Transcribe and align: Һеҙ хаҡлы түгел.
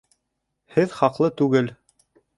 Һеҙ 0.77 0.95
хаҡлы 1.01 1.29
түгел. 1.43 1.73